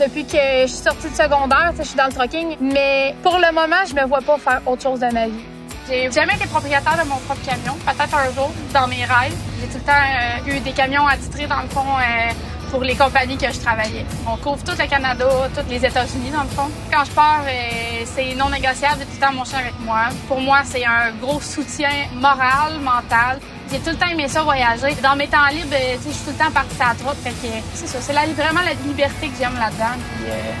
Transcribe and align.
depuis 0.00 0.24
que 0.24 0.62
je 0.62 0.66
suis 0.66 0.82
sortie 0.82 1.10
de 1.10 1.14
secondaire, 1.14 1.72
je 1.78 1.82
suis 1.82 1.96
dans 1.96 2.06
le 2.06 2.12
trucking. 2.12 2.56
Mais 2.60 3.14
pour 3.22 3.38
le 3.38 3.52
moment, 3.52 3.84
je 3.88 3.94
me 3.94 4.06
vois 4.06 4.22
pas 4.22 4.38
faire 4.38 4.62
autre 4.66 4.82
chose 4.82 5.00
de 5.00 5.12
ma 5.12 5.26
vie. 5.26 5.44
J'ai 5.88 6.10
jamais 6.10 6.34
été 6.34 6.46
propriétaire 6.46 6.96
de 7.02 7.08
mon 7.08 7.16
propre 7.16 7.44
camion. 7.44 7.74
Peut-être 7.84 8.16
un 8.16 8.32
jour, 8.32 8.50
dans 8.72 8.86
mes 8.86 9.04
rêves. 9.04 9.36
J'ai 9.60 9.66
tout 9.66 9.78
le 9.78 9.84
temps 9.84 9.92
euh, 9.92 10.56
eu 10.56 10.60
des 10.60 10.72
camions 10.72 11.06
attitrés, 11.06 11.46
dans 11.46 11.60
le 11.62 11.68
fond, 11.68 11.80
euh, 11.80 12.32
pour 12.70 12.82
les 12.82 12.94
compagnies 12.94 13.36
que 13.36 13.52
je 13.52 13.58
travaillais. 13.58 14.06
On 14.26 14.36
couvre 14.36 14.62
tout 14.62 14.76
le 14.78 14.86
Canada, 14.86 15.26
tous 15.54 15.68
les 15.68 15.84
États-Unis, 15.84 16.30
dans 16.30 16.44
le 16.44 16.48
fond. 16.48 16.70
Quand 16.92 17.04
je 17.04 17.10
pars, 17.10 17.42
euh, 17.44 18.02
c'est 18.04 18.34
non 18.36 18.48
négociable. 18.48 19.00
J'ai 19.00 19.06
tout 19.06 19.20
le 19.20 19.26
temps 19.26 19.32
mon 19.32 19.44
chien 19.44 19.58
avec 19.58 19.78
moi. 19.80 20.08
Pour 20.28 20.40
moi, 20.40 20.60
c'est 20.64 20.84
un 20.84 21.10
gros 21.20 21.40
soutien 21.40 21.90
moral, 22.14 22.78
mental. 22.80 23.40
J'ai 23.70 23.78
tout 23.78 23.90
le 23.90 23.96
temps 23.96 24.08
aimé 24.08 24.26
ça 24.26 24.42
voyager. 24.42 24.96
Dans 25.00 25.14
mes 25.14 25.28
temps 25.28 25.46
libres, 25.52 25.76
je 26.04 26.10
suis 26.10 26.24
tout 26.24 26.30
le 26.30 26.44
temps 26.44 26.50
partie 26.50 26.80
à 26.80 26.88
la 26.88 26.94
trotte. 26.94 27.16
Fait 27.18 27.30
que 27.30 27.54
c'est 27.74 27.86
ça, 27.86 27.98
c'est 28.00 28.12
vraiment 28.12 28.62
la 28.62 28.74
liberté 28.84 29.28
que 29.28 29.36
j'aime 29.38 29.54
là-dedans. 29.54 30.02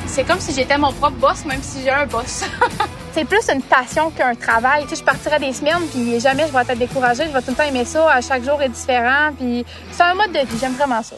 c'est 0.06 0.22
comme 0.24 0.38
si 0.38 0.54
j'étais 0.54 0.78
mon 0.78 0.92
propre 0.92 1.16
boss, 1.16 1.44
même 1.44 1.62
si 1.62 1.82
j'ai 1.82 1.90
un 1.90 2.06
boss. 2.06 2.44
c'est 3.12 3.24
plus 3.24 3.48
une 3.52 3.62
passion 3.62 4.10
qu'un 4.10 4.34
travail. 4.36 4.84
Tu 4.84 4.90
sais, 4.90 4.96
je 4.96 5.04
partirais 5.04 5.40
des 5.40 5.52
semaines, 5.52 5.82
puis 5.92 6.20
jamais 6.20 6.46
je 6.46 6.52
vais 6.52 6.60
être 6.60 6.78
découragée. 6.78 7.24
Je 7.26 7.32
vais 7.32 7.42
tout 7.42 7.50
le 7.50 7.56
temps 7.56 7.64
aimer 7.64 7.84
ça. 7.84 8.12
À 8.12 8.20
chaque 8.20 8.44
jour 8.44 8.62
est 8.62 8.68
différent, 8.68 9.30
puis 9.36 9.64
c'est 9.90 10.04
un 10.04 10.14
mode 10.14 10.30
de 10.30 10.38
vie. 10.38 10.58
J'aime 10.60 10.74
vraiment 10.74 11.02
ça. 11.02 11.16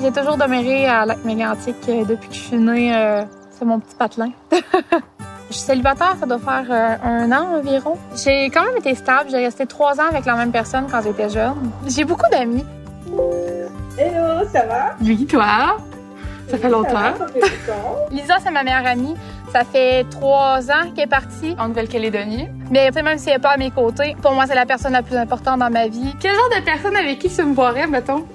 J'ai 0.00 0.12
toujours 0.12 0.36
demeuré 0.36 0.86
à 0.86 1.04
Lac 1.04 1.24
Mégantic 1.24 1.74
euh, 1.88 2.04
depuis 2.04 2.28
que 2.28 2.34
je 2.34 2.40
suis 2.40 2.56
née. 2.56 2.94
Euh, 2.94 3.24
c'est 3.50 3.64
mon 3.64 3.80
petit 3.80 3.96
patelin. 3.96 4.30
Je 5.50 5.54
suis 5.54 5.64
célibataire, 5.64 6.14
ça 6.20 6.26
doit 6.26 6.38
faire 6.38 6.66
euh, 6.70 6.96
un 7.02 7.32
an 7.32 7.56
environ. 7.58 7.96
J'ai 8.14 8.50
quand 8.50 8.64
même 8.64 8.76
été 8.76 8.94
stable. 8.94 9.30
J'ai 9.30 9.38
resté 9.38 9.64
trois 9.64 9.98
ans 9.98 10.08
avec 10.10 10.26
la 10.26 10.34
même 10.34 10.52
personne 10.52 10.86
quand 10.90 11.00
j'étais 11.02 11.30
jeune. 11.30 11.70
J'ai 11.86 12.04
beaucoup 12.04 12.28
d'amis. 12.30 12.66
Hello, 13.96 14.46
ça 14.52 14.66
va? 14.66 14.94
Oui, 15.00 15.26
toi? 15.26 15.78
Ça 16.48 16.58
fait 16.58 16.68
longtemps. 16.68 16.90
Ça, 16.90 17.26
fait 17.28 17.40
longtemps. 17.40 18.06
Lisa, 18.10 18.34
c'est 18.42 18.50
ma 18.50 18.62
meilleure 18.62 18.86
amie. 18.86 19.14
Ça 19.50 19.64
fait 19.64 20.04
trois 20.10 20.70
ans 20.70 20.90
qu'elle 20.94 21.04
est 21.04 21.06
partie 21.06 21.56
en 21.58 21.68
Nouvelle-Calédonie. 21.68 22.48
Mais 22.70 22.90
même 22.90 23.16
si 23.16 23.30
elle 23.30 23.36
n'est 23.36 23.40
pas 23.40 23.52
à 23.52 23.56
mes 23.56 23.70
côtés, 23.70 24.16
pour 24.20 24.32
moi, 24.32 24.44
c'est 24.46 24.54
la 24.54 24.66
personne 24.66 24.92
la 24.92 25.02
plus 25.02 25.16
importante 25.16 25.60
dans 25.60 25.70
ma 25.70 25.88
vie. 25.88 26.14
Quel 26.20 26.34
genre 26.34 26.50
de 26.58 26.62
personne 26.62 26.94
avec 26.96 27.18
qui 27.18 27.30
tu 27.30 27.42
me 27.42 27.54
boirais, 27.54 27.86
mettons? 27.86 28.26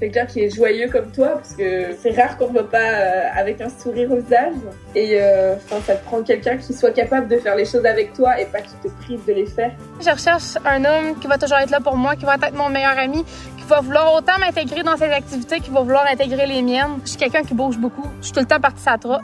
Quelqu'un 0.00 0.26
qui 0.26 0.40
est 0.40 0.54
joyeux 0.54 0.88
comme 0.90 1.10
toi, 1.10 1.28
parce 1.34 1.54
que 1.54 1.94
c'est 2.00 2.10
rare 2.10 2.36
qu'on 2.36 2.48
ne 2.48 2.52
voit 2.52 2.70
pas 2.70 2.78
euh, 2.78 3.22
avec 3.34 3.60
un 3.60 3.68
sourire 3.68 4.10
au 4.12 4.16
visage. 4.16 4.54
Et 4.94 5.20
euh, 5.20 5.56
ça 5.84 5.94
te 5.94 6.04
prend 6.04 6.22
quelqu'un 6.22 6.56
qui 6.56 6.72
soit 6.72 6.90
capable 6.90 7.28
de 7.28 7.38
faire 7.38 7.56
les 7.56 7.64
choses 7.64 7.86
avec 7.86 8.12
toi 8.12 8.40
et 8.40 8.46
pas 8.46 8.60
qui 8.60 8.74
te 8.82 8.88
prive 9.02 9.24
de 9.26 9.32
les 9.32 9.46
faire. 9.46 9.72
Je 10.00 10.10
recherche 10.10 10.56
un 10.64 10.84
homme 10.84 11.18
qui 11.18 11.26
va 11.26 11.38
toujours 11.38 11.58
être 11.58 11.70
là 11.70 11.80
pour 11.80 11.96
moi, 11.96 12.16
qui 12.16 12.24
va 12.24 12.34
être 12.34 12.54
mon 12.54 12.68
meilleur 12.68 12.98
ami, 12.98 13.24
qui 13.66 13.70
va 13.70 13.80
vouloir 13.80 14.14
autant 14.14 14.38
m'intégrer 14.38 14.84
dans 14.84 14.96
ses 14.96 15.10
activités, 15.10 15.58
qui 15.58 15.70
va 15.70 15.80
vouloir 15.80 16.06
intégrer 16.06 16.46
les 16.46 16.62
miennes. 16.62 17.00
Je 17.04 17.10
suis 17.10 17.18
quelqu'un 17.18 17.42
qui 17.42 17.52
bouge 17.52 17.76
beaucoup. 17.78 18.06
Je 18.20 18.26
suis 18.26 18.32
tout 18.32 18.38
le 18.38 18.46
temps 18.46 18.60
partie 18.60 18.88
à 18.88 18.96
trop. 18.96 19.18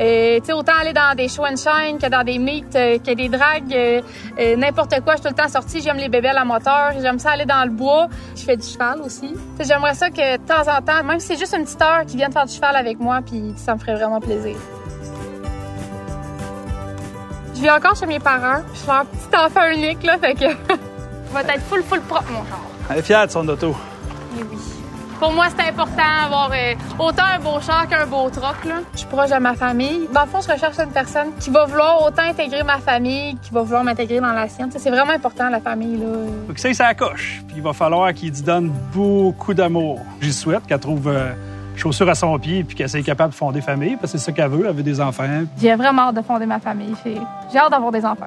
Et 0.00 0.38
tu 0.40 0.46
sais, 0.46 0.52
autant 0.52 0.72
aller 0.80 0.92
dans 0.92 1.14
des 1.16 1.28
show 1.28 1.44
and 1.44 1.56
shine 1.56 1.98
que 1.98 2.08
dans 2.08 2.24
des 2.24 2.40
meets, 2.40 2.74
euh, 2.74 2.98
que 2.98 3.14
des 3.14 3.28
dragues, 3.28 3.72
euh, 3.72 4.02
euh, 4.40 4.56
n'importe 4.56 5.00
quoi. 5.02 5.14
Je 5.14 5.20
suis 5.20 5.28
tout 5.28 5.36
le 5.36 5.40
temps 5.40 5.48
sortie. 5.48 5.80
J'aime 5.80 5.98
les 5.98 6.08
bébés 6.08 6.30
à 6.30 6.44
moteur. 6.44 6.94
J'aime 7.00 7.20
ça 7.20 7.30
aller 7.30 7.46
dans 7.46 7.64
le 7.64 7.70
bois. 7.70 8.08
Je 8.34 8.42
fais 8.42 8.56
du 8.56 8.66
cheval 8.66 9.00
aussi. 9.02 9.32
J'aimerais 9.60 9.94
ça 9.94 10.10
que 10.10 10.38
de 10.38 10.42
temps 10.42 10.68
en 10.68 10.82
temps, 10.82 11.04
même 11.04 11.20
si 11.20 11.28
c'est 11.28 11.38
juste 11.38 11.54
une 11.56 11.64
petite 11.64 11.80
heure, 11.80 12.04
qu'ils 12.04 12.16
viennent 12.16 12.32
faire 12.32 12.46
du 12.46 12.52
cheval 12.52 12.74
avec 12.74 12.98
moi, 12.98 13.20
puis 13.24 13.54
ça 13.56 13.74
me 13.74 13.78
ferait 13.78 13.94
vraiment 13.94 14.18
plaisir. 14.18 14.56
Je 17.54 17.60
vis 17.60 17.70
encore 17.70 17.94
chez 17.94 18.06
mes 18.06 18.18
parents. 18.18 18.62
Je 18.72 18.78
suis 18.80 18.90
un 18.90 19.04
petit 19.04 19.36
enfant 19.36 19.70
unique, 19.72 20.02
là, 20.02 20.18
fait 20.18 20.34
que 20.34 20.46
va 21.32 21.42
être 21.42 21.62
full, 21.62 21.84
full 21.84 22.00
propre, 22.00 22.32
mon 22.32 22.44
char. 22.46 22.73
Elle 22.90 22.98
est 22.98 23.02
fière 23.02 23.26
de 23.26 23.32
son 23.32 23.48
auto. 23.48 23.74
Eh 24.38 24.42
oui. 24.42 24.58
Pour 25.18 25.32
moi, 25.32 25.46
c'est 25.56 25.68
important 25.68 26.02
d'avoir 26.22 26.50
euh, 26.52 26.74
autant 26.98 27.22
un 27.34 27.38
beau 27.38 27.60
char 27.60 27.88
qu'un 27.88 28.04
beau 28.04 28.28
troc. 28.28 28.64
Là. 28.64 28.80
Je 28.92 28.98
suis 28.98 29.06
proche 29.06 29.30
de 29.30 29.38
ma 29.38 29.54
famille. 29.54 30.08
Dans 30.12 30.22
le 30.22 30.26
fond, 30.26 30.40
je 30.40 30.52
recherche 30.52 30.78
une 30.78 30.90
personne 30.90 31.28
qui 31.40 31.50
va 31.50 31.64
vouloir 31.64 32.04
autant 32.04 32.22
intégrer 32.22 32.62
ma 32.62 32.78
famille, 32.78 33.36
qui 33.40 33.50
va 33.52 33.62
vouloir 33.62 33.84
m'intégrer 33.84 34.20
dans 34.20 34.32
la 34.32 34.48
sienne. 34.48 34.70
C'est 34.76 34.90
vraiment 34.90 35.12
important, 35.12 35.48
la 35.48 35.60
famille. 35.60 35.96
Là. 35.96 36.06
Faut 36.46 36.52
que 36.52 36.60
ça, 36.60 36.74
ça 36.74 36.94
coche. 36.94 37.42
Puis 37.46 37.56
il 37.56 37.62
va 37.62 37.72
falloir 37.72 38.12
qu'il 38.12 38.32
te 38.32 38.42
donne 38.42 38.70
beaucoup 38.92 39.54
d'amour. 39.54 40.00
J'y 40.20 40.32
souhaite 40.32 40.66
qu'elle 40.66 40.80
trouve... 40.80 41.08
Euh, 41.08 41.32
chaussures 41.76 42.08
à 42.08 42.14
son 42.14 42.38
pied 42.38 42.64
puis 42.64 42.76
qu'elle 42.76 42.88
soit 42.88 43.02
capable 43.02 43.32
de 43.32 43.36
fonder 43.36 43.60
famille 43.60 43.96
parce 43.96 44.12
que 44.12 44.18
c'est 44.18 44.26
ça 44.26 44.32
qu'elle 44.32 44.48
veut, 44.48 44.66
elle 44.66 44.74
veut 44.74 44.82
des 44.82 45.00
enfants. 45.00 45.24
J'ai 45.60 45.74
vraiment 45.74 46.02
hâte 46.02 46.16
de 46.16 46.22
fonder 46.22 46.46
ma 46.46 46.60
famille. 46.60 46.94
J'ai 47.04 47.58
hâte 47.58 47.70
d'avoir 47.70 47.90
des 47.90 48.04
enfants. 48.04 48.26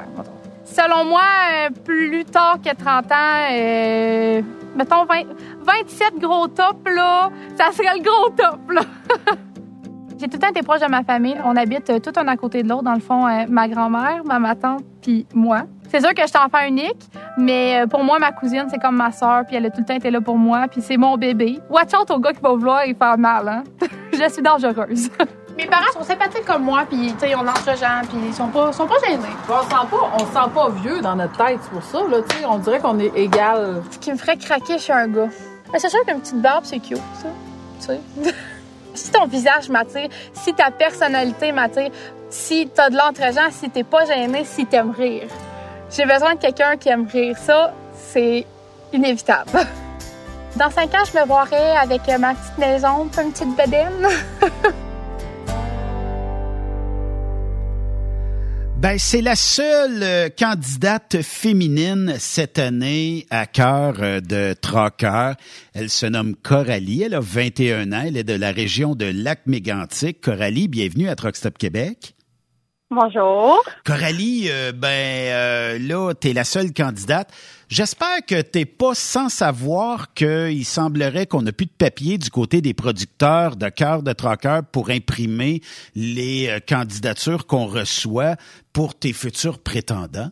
Selon 0.67 1.05
moi, 1.05 1.21
euh, 1.21 1.69
plus 1.69 2.25
tard 2.25 2.59
que 2.63 2.75
30 2.75 3.11
ans, 3.11 3.15
euh, 3.51 4.41
mettons 4.75 5.05
27 5.05 6.19
gros 6.19 6.47
tops, 6.47 6.93
là, 6.93 7.29
ça 7.55 7.71
serait 7.71 7.97
le 7.97 8.03
gros 8.03 8.29
top, 8.29 8.59
là. 8.71 8.81
J'ai 10.19 10.27
tout 10.27 10.33
le 10.33 10.39
temps 10.39 10.49
été 10.49 10.63
proche 10.63 10.81
de 10.81 10.87
ma 10.87 11.03
famille. 11.03 11.37
On 11.45 11.55
habite 11.55 11.89
euh, 11.89 11.99
tout 11.99 12.11
un 12.17 12.27
à 12.27 12.35
côté 12.35 12.63
de 12.63 12.69
l'autre. 12.69 12.83
Dans 12.83 12.95
le 12.95 12.99
fond, 12.99 13.27
ma 13.47 13.67
grand-mère, 13.67 14.23
ma, 14.25 14.55
tante, 14.55 14.83
puis 15.01 15.25
moi. 15.33 15.61
C'est 15.89 16.01
sûr 16.01 16.13
que 16.13 16.21
je 16.23 16.27
suis 16.27 16.37
enfant 16.37 16.67
unique, 16.67 17.01
mais 17.37 17.85
pour 17.89 18.03
moi, 18.03 18.19
ma 18.19 18.33
cousine, 18.33 18.65
c'est 18.69 18.79
comme 18.79 18.97
ma 18.97 19.11
soeur, 19.13 19.45
puis 19.45 19.55
elle 19.55 19.67
a 19.67 19.69
tout 19.69 19.79
le 19.79 19.85
temps 19.85 19.95
été 19.95 20.11
là 20.11 20.19
pour 20.19 20.37
moi, 20.37 20.67
puis 20.69 20.81
c'est 20.81 20.97
mon 20.97 21.15
bébé. 21.17 21.59
Watch 21.69 21.93
out 21.93 22.11
au 22.11 22.19
gars 22.19 22.33
qui 22.33 22.41
va 22.41 22.49
vouloir 22.49 22.85
y 22.85 22.93
faire 22.93 23.17
mal, 23.17 23.47
hein? 23.47 23.63
je 24.11 24.29
suis 24.29 24.41
dangereuse. 24.41 25.09
Mes 25.57 25.65
parents 25.65 25.91
sont 25.91 26.03
sympathiques 26.03 26.45
comme 26.45 26.63
moi, 26.63 26.85
puis 26.87 27.15
ils 27.23 27.35
ont 27.35 27.41
l'âge 27.41 27.65
de 27.65 27.75
gens, 27.75 28.01
puis 28.07 28.19
ils 28.27 28.33
sont 28.33 28.49
pas, 28.49 28.71
sont 28.71 28.85
pas 28.85 28.99
gênés. 29.07 29.23
On 29.49 29.63
sent 29.63 29.87
pas, 29.89 30.11
on 30.13 30.19
sent 30.19 30.51
pas 30.53 30.69
vieux 30.69 31.01
dans 31.01 31.15
notre 31.15 31.35
tête, 31.35 31.59
c'est 31.63 31.71
pour 31.71 31.83
ça, 31.83 32.07
là, 32.07 32.21
tu 32.29 32.37
sais, 32.37 32.45
on 32.45 32.59
dirait 32.59 32.79
qu'on 32.79 32.99
est 32.99 33.11
égal. 33.15 33.81
Ce 33.89 33.97
qui 33.97 34.11
me 34.11 34.17
ferait 34.17 34.37
craquer 34.37 34.77
chez 34.77 34.93
un 34.93 35.07
gars. 35.07 35.29
Mais 35.73 35.79
c'est 35.79 35.89
sûr 35.89 35.99
qu'une 36.05 36.19
petite 36.19 36.41
barbe, 36.41 36.63
c'est 36.63 36.79
cute, 36.79 37.01
ça. 37.15 37.29
Tu 37.79 37.85
sais. 37.87 38.33
si 38.93 39.11
ton 39.11 39.25
visage 39.25 39.69
m'attire, 39.69 40.09
si 40.31 40.53
ta 40.53 40.69
personnalité 40.69 41.51
m'attire, 41.51 41.89
si 42.29 42.69
t'as 42.73 42.91
de 42.91 42.95
l'entre-gens, 42.95 43.49
si 43.49 43.71
t'es 43.71 43.83
pas 43.83 44.05
gêné, 44.05 44.45
si 44.45 44.67
t'aimes 44.67 44.91
rire. 44.91 45.27
J'ai 45.89 46.05
besoin 46.05 46.35
de 46.35 46.39
quelqu'un 46.39 46.77
qui 46.77 46.89
aime 46.89 47.07
rire. 47.07 47.35
Ça, 47.35 47.73
c'est 47.95 48.45
inévitable. 48.93 49.49
Dans 50.55 50.69
cinq 50.69 50.93
ans, 50.93 51.03
je 51.11 51.19
me 51.19 51.25
vois 51.25 51.45
avec 51.81 52.01
ma 52.19 52.35
petite 52.35 52.57
maison, 52.59 53.09
une 53.17 53.31
petite 53.31 53.55
bedaine. 53.55 54.07
Ben, 58.79 58.99
c'est 58.99 59.23
la 59.23 59.35
seule 59.35 60.03
euh, 60.03 60.29
candidate 60.29 61.23
féminine 61.23 62.15
cette 62.19 62.59
année 62.59 63.25
à 63.31 63.47
cœur 63.47 63.95
euh, 64.03 64.19
de 64.19 64.53
Trocker. 64.53 65.33
Elle 65.73 65.89
se 65.89 66.05
nomme 66.05 66.35
Coralie. 66.35 67.01
Elle 67.01 67.15
a 67.15 67.19
21 67.19 67.91
ans. 67.91 68.03
Elle 68.05 68.17
est 68.17 68.23
de 68.23 68.35
la 68.35 68.51
région 68.51 68.93
de 68.93 69.05
Lac-Mégantic. 69.05 70.21
Coralie, 70.21 70.67
bienvenue 70.67 71.09
à 71.09 71.15
Truckstop 71.15 71.57
Québec. 71.57 72.13
Bonjour. 72.89 73.61
Coralie, 73.85 74.47
euh, 74.49 74.71
ben 74.71 74.87
euh, 74.87 75.77
là, 75.77 76.13
tu 76.13 76.29
es 76.29 76.33
la 76.33 76.45
seule 76.45 76.73
candidate. 76.73 77.29
J'espère 77.67 78.25
que 78.25 78.41
t'es 78.41 78.63
pas 78.63 78.93
sans 78.93 79.27
savoir 79.27 80.13
qu'il 80.13 80.63
semblerait 80.63 81.25
qu'on 81.25 81.41
n'a 81.41 81.51
plus 81.51 81.65
de 81.65 81.71
papier 81.77 82.17
du 82.17 82.29
côté 82.29 82.61
des 82.61 82.73
producteurs 82.73 83.57
de 83.57 83.67
cœur 83.67 84.03
de 84.03 84.13
pour 84.71 84.89
imprimer 84.89 85.59
les 85.95 86.47
euh, 86.47 86.59
candidatures 86.65 87.45
qu'on 87.45 87.65
reçoit 87.65 88.37
pour 88.71 88.97
tes 88.97 89.11
futurs 89.11 89.59
prétendants. 89.59 90.31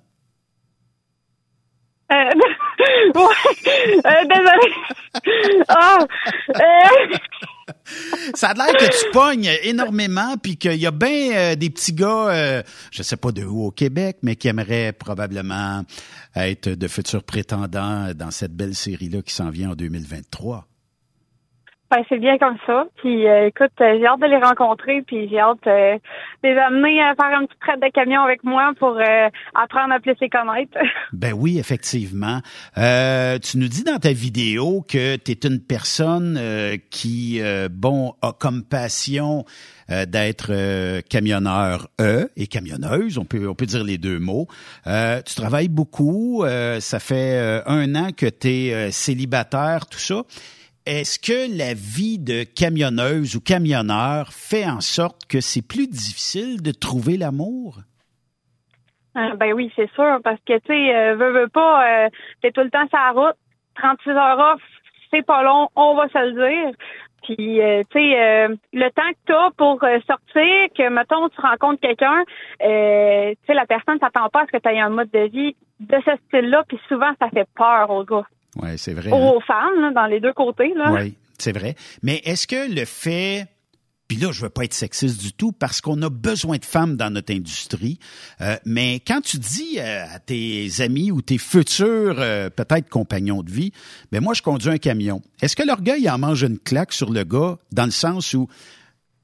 Euh, 2.14 2.16
euh, 3.18 4.26
désolé. 4.30 4.74
Oh, 5.72 6.06
Ça 8.34 8.50
a 8.50 8.54
l'air 8.54 8.74
que 8.78 8.86
tu 8.86 9.12
pognes 9.12 9.52
énormément, 9.64 10.36
puis 10.38 10.58
qu'il 10.58 10.76
y 10.76 10.86
a 10.86 10.92
bien 10.92 11.32
euh, 11.34 11.56
des 11.56 11.70
petits 11.70 11.94
gars, 11.94 12.30
euh, 12.30 12.64
je 12.92 13.04
sais 13.04 13.18
pas 13.18 13.32
de 13.32 13.44
où 13.44 13.66
au 13.66 13.72
Québec, 13.72 14.18
mais 14.24 14.36
qui 14.36 14.48
aimeraient 14.48 14.94
probablement 14.94 15.84
être 16.36 16.70
de 16.70 16.88
futurs 16.88 17.24
prétendants 17.24 18.14
dans 18.14 18.32
cette 18.32 18.54
belle 18.54 18.76
série-là 18.76 19.22
qui 19.22 19.34
s'en 19.34 19.50
vient 19.50 19.72
en 19.72 19.76
2023. 19.76 20.68
Ben, 21.92 22.04
c'est 22.10 22.18
bien 22.18 22.40
comme 22.40 22.58
ça. 22.66 22.86
Puis 22.96 23.28
euh, 23.28 23.48
écoute, 23.48 23.72
euh, 23.80 23.98
j'ai 24.00 24.08
hâte 24.08 24.20
de 24.20 24.26
les 24.26 24.38
rencontrer, 24.38 25.04
puis 25.06 25.30
j'ai 25.30 25.40
hâte 25.40 25.68
euh, 25.68 25.98
de 26.44 26.50
les 26.50 26.58
amener 26.58 27.00
à 27.00 27.14
faire 27.14 27.38
un 27.38 27.46
petit 27.46 27.58
traite 27.60 27.80
de 27.80 27.92
camion 27.94 28.24
avec 28.24 28.44
moi 28.44 28.74
pour 28.80 29.00
apprendre 29.54 29.94
à 29.94 30.00
plus 30.00 30.16
les 30.20 30.30
connaître. 30.30 30.78
Ben 31.14 31.34
oui, 31.34 31.60
effectivement. 31.60 32.42
tu 32.76 33.58
nous 33.58 33.68
dis 33.68 33.84
dans 33.84 34.00
ta 34.00 34.12
vidéo 34.12 34.84
que 34.88 35.16
tu 35.16 35.32
es 35.32 35.48
une 35.48 35.62
personne 35.62 36.40
qui, 36.90 37.42
bon, 37.72 38.14
a 38.22 38.34
comme 38.34 38.64
passion 38.64 39.46
d'être 39.88 41.02
camionneur 41.10 41.88
E 42.02 42.30
et 42.36 42.48
camionneuse, 42.48 43.18
on 43.18 43.26
peut 43.26 43.48
on 43.48 43.56
peut 43.56 43.66
dire 43.66 43.84
les 43.84 43.98
deux 43.98 44.20
mots. 44.20 44.48
tu 44.86 45.36
travailles 45.36 45.70
beaucoup, 45.70 46.44
ça 46.80 47.00
fait 47.00 47.64
un 47.66 47.96
an 47.96 48.10
que 48.12 48.26
tu 48.26 48.50
es 48.50 48.92
célibataire, 48.92 49.88
tout 49.88 50.00
ça. 50.00 50.24
Est-ce 50.86 51.18
que 51.18 51.58
la 51.58 51.74
vie 51.74 52.20
de 52.20 52.44
camionneuse 52.44 53.36
ou 53.36 53.42
camionneur 53.42 54.28
fait 54.28 54.66
en 54.66 54.82
sorte 54.82 55.26
que 55.28 55.42
c'est 55.42 55.68
plus 55.68 55.88
difficile 55.88 56.62
de 56.62 56.70
trouver 56.72 57.18
l'amour? 57.18 57.80
Euh, 59.18 59.36
ben 59.36 59.54
oui, 59.54 59.72
c'est 59.76 59.90
sûr, 59.94 60.20
parce 60.24 60.40
que, 60.46 60.60
tu 60.60 60.68
sais, 60.68 60.96
euh, 60.96 61.16
veux, 61.16 61.32
veux 61.32 61.48
pas, 61.48 62.06
euh, 62.06 62.10
t'es 62.44 62.52
tout 62.52 62.62
le 62.62 62.70
temps 62.70 62.88
sur 62.88 63.00
la 63.00 63.12
route, 63.14 63.36
36 63.78 64.10
heures 64.12 64.54
off, 64.54 64.62
c'est 65.10 65.26
pas 65.26 65.42
long, 65.42 65.70
on 65.76 65.96
va 65.96 66.08
se 66.10 66.20
le 66.20 66.34
dire. 66.34 66.76
Puis, 67.24 67.62
euh, 67.62 67.82
tu 67.90 68.00
sais, 68.00 68.48
le 68.74 68.90
temps 68.92 69.10
que 69.10 69.26
tu 69.26 69.34
as 69.34 69.50
pour 69.58 69.80
sortir, 70.06 70.68
que, 70.78 70.90
mettons, 70.90 71.30
tu 71.30 71.42
rencontres 71.42 71.82
quelqu'un, 71.82 72.24
tu 72.60 72.66
sais, 73.48 73.54
la 73.56 73.66
personne 73.66 73.98
s'attend 73.98 74.30
pas 74.30 74.42
à 74.42 74.46
ce 74.46 74.52
que 74.52 74.62
tu 74.62 74.70
aies 74.70 74.80
un 74.80 74.90
mode 74.90 75.10
de 75.10 75.30
vie 75.30 75.56
de 75.80 75.98
ce 76.06 76.12
style-là, 76.28 76.64
puis 76.68 76.80
souvent, 76.88 77.12
ça 77.20 77.30
fait 77.32 77.48
peur 77.56 77.90
aux 77.90 78.04
gars. 78.04 78.28
Oui, 78.62 78.70
c'est 78.78 78.94
vrai. 78.94 79.12
Aux 79.12 79.38
hein? 79.38 79.40
femmes, 79.46 79.94
dans 79.94 80.06
les 80.06 80.20
deux 80.20 80.34
côtés. 80.34 80.74
Là. 80.76 80.92
Oui, 80.92 81.16
c'est 81.38 81.52
vrai. 81.52 81.76
Mais 82.04 82.22
est-ce 82.26 82.48
que 82.48 82.74
le 82.74 82.86
fait 82.86 83.48
puis 84.08 84.18
là, 84.18 84.32
je 84.32 84.42
veux 84.42 84.50
pas 84.50 84.66
être 84.66 84.74
sexiste 84.76 85.20
du 85.20 85.34
tout 85.34 85.52
parce 85.52 85.82
qu'on 85.82 86.00
a 86.04 86.12
besoin 86.12 86.58
de 86.58 86.66
femmes 86.66 86.96
dans 86.96 87.10
notre 87.10 87.34
industrie. 87.34 87.98
mais 88.64 89.00
quand 89.00 89.22
tu 89.22 89.40
dis 89.40 89.80
à 89.80 90.20
tes 90.20 90.70
amis 90.80 91.10
ou 91.10 91.24
tes 91.24 91.40
futurs 91.40 92.16
peut-être 92.16 92.88
compagnons 92.88 93.42
de 93.42 93.50
vie, 93.50 93.72
ben 94.12 94.22
moi 94.22 94.36
je 94.36 94.44
conduis 94.44 94.70
un 94.70 94.78
camion. 94.78 95.24
Est-ce 95.42 95.56
que 95.56 95.64
l'orgueil 95.64 96.08
en 96.08 96.20
mange 96.20 96.44
une 96.44 96.60
claque 96.60 96.94
sur 96.94 97.12
le 97.12 97.24
gars 97.24 97.58
dans 97.72 97.86
le 97.86 97.92
sens 97.92 98.36
où 98.36 98.48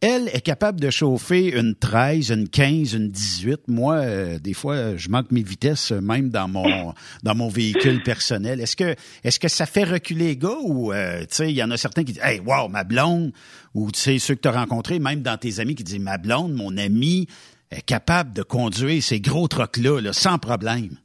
elle 0.02 0.30
est 0.30 0.44
capable 0.44 0.80
de 0.80 0.90
chauffer 0.90 1.56
une 1.56 1.76
13, 1.76 2.32
une 2.32 2.50
15, 2.50 2.94
une 2.96 3.10
18. 3.10 3.68
Moi, 3.68 3.96
euh, 3.98 4.40
des 4.40 4.56
fois, 4.56 4.98
je 4.98 5.10
manque 5.10 5.30
mes 5.30 5.44
vitesses 5.44 5.92
euh, 5.92 6.02
même 6.02 6.30
dans 6.30 6.48
mon 6.48 6.94
dans 7.24 7.36
mon 7.36 7.50
véhicule 7.50 8.02
personnel. 8.02 8.60
Est-ce 8.62 8.76
que 8.76 8.96
est-ce 9.24 9.40
que 9.40 9.48
ça 9.48 9.68
fait 9.68 9.84
reculer 9.84 10.26
les 10.26 10.38
gars 10.38 10.58
ou 10.64 10.92
euh, 10.92 11.22
tu 11.22 11.28
sais, 11.30 11.52
il 11.52 11.56
y 11.56 11.64
en 11.64 11.70
a 11.70 11.78
certains 11.78 12.04
qui 12.04 12.14
disent 12.14 12.24
"Hey, 12.24 12.40
wow, 12.40 12.68
ma 12.68 12.84
blonde" 12.84 13.32
ou 13.76 13.92
tu 13.92 14.00
sais 14.00 14.18
ceux 14.18 14.34
que 14.34 14.42
tu 14.42 14.48
as 14.48 14.52
rencontrés, 14.52 14.98
même 14.98 15.22
dans 15.22 15.38
tes 15.38 15.60
amis 15.60 15.76
qui 15.76 15.84
disent 15.84 16.00
"Ma 16.00 16.18
blonde, 16.18 16.54
mon 16.54 16.76
ami 16.78 17.28
est 17.70 17.86
capable 17.86 18.34
de 18.34 18.42
conduire 18.42 19.04
ces 19.04 19.22
gros 19.22 19.48
trucks 19.48 19.78
là, 19.78 20.02
là 20.02 20.14
sans 20.14 20.40
problème." 20.40 20.98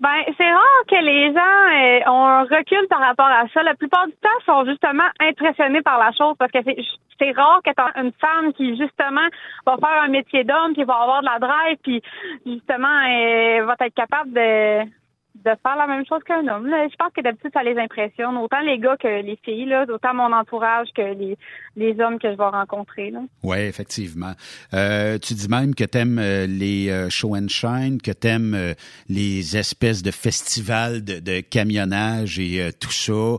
Ben, 0.00 0.16
c'est 0.38 0.50
rare 0.50 0.84
que 0.88 0.96
les 0.96 1.28
gens 1.34 2.08
euh, 2.08 2.10
ont 2.10 2.24
un 2.24 2.42
recul 2.44 2.88
par 2.88 3.00
rapport 3.00 3.26
à 3.26 3.44
ça. 3.52 3.62
La 3.62 3.74
plupart 3.74 4.06
du 4.06 4.14
temps, 4.14 4.28
sont 4.46 4.64
justement 4.64 5.04
impressionnés 5.20 5.82
par 5.82 5.98
la 5.98 6.10
chose 6.12 6.36
parce 6.38 6.50
que 6.50 6.58
c'est, 6.64 6.76
c'est 7.20 7.32
rare 7.32 7.60
que 7.64 7.70
t'as 7.72 8.00
une 8.00 8.12
femme 8.12 8.52
qui, 8.54 8.76
justement, 8.76 9.28
va 9.66 9.76
faire 9.76 10.02
un 10.02 10.08
métier 10.08 10.44
d'homme, 10.44 10.74
qui 10.74 10.84
va 10.84 10.94
avoir 10.94 11.20
de 11.20 11.26
la 11.26 11.38
drive, 11.38 11.76
puis 11.82 12.02
justement, 12.46 13.66
va 13.66 13.76
être 13.80 13.94
capable 13.94 14.32
de 14.32 14.99
de 15.34 15.50
faire 15.62 15.76
la 15.76 15.86
même 15.86 16.04
chose 16.06 16.20
qu'un 16.24 16.46
homme. 16.48 16.66
Là. 16.66 16.86
Je 16.90 16.96
pense 16.96 17.12
que 17.14 17.22
d'habitude, 17.22 17.50
ça 17.54 17.62
les 17.62 17.78
impressionne, 17.78 18.36
autant 18.36 18.60
les 18.60 18.78
gars 18.78 18.96
que 18.96 19.22
les 19.22 19.38
filles, 19.44 19.66
là, 19.66 19.86
autant 19.88 20.12
mon 20.14 20.32
entourage 20.32 20.88
que 20.94 21.02
les, 21.02 21.38
les 21.76 21.98
hommes 22.00 22.18
que 22.18 22.30
je 22.30 22.36
vais 22.36 22.44
rencontrer. 22.44 23.12
Oui, 23.42 23.58
effectivement. 23.58 24.32
Euh, 24.74 25.18
tu 25.18 25.34
dis 25.34 25.48
même 25.48 25.74
que 25.74 25.84
tu 25.84 25.98
aimes 25.98 26.18
euh, 26.18 26.46
les 26.46 26.90
euh, 26.90 27.08
show 27.08 27.34
and 27.34 27.48
shine, 27.48 28.02
que 28.02 28.10
tu 28.10 28.28
aimes 28.28 28.54
euh, 28.54 28.74
les 29.08 29.56
espèces 29.56 30.02
de 30.02 30.10
festivals 30.10 31.02
de, 31.04 31.20
de 31.20 31.40
camionnage 31.40 32.38
et 32.38 32.60
euh, 32.60 32.70
tout 32.78 32.92
ça. 32.92 33.38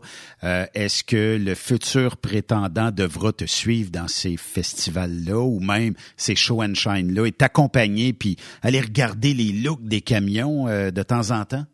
Est-ce 0.73 1.03
que 1.03 1.37
le 1.37 1.53
futur 1.55 2.17
prétendant 2.17 2.91
devra 2.91 3.31
te 3.31 3.45
suivre 3.45 3.91
dans 3.91 4.07
ces 4.07 4.37
festivals-là 4.37 5.39
ou 5.39 5.59
même 5.59 5.93
ces 6.17 6.35
show 6.35 6.63
and 6.63 6.73
shine-là 6.73 7.27
et 7.27 7.31
t'accompagner 7.31 8.13
puis 8.13 8.37
aller 8.63 8.81
regarder 8.81 9.33
les 9.33 9.51
looks 9.51 9.83
des 9.83 10.01
camions 10.01 10.65
de 10.65 11.03
temps 11.03 11.31
en 11.31 11.45
temps? 11.45 11.65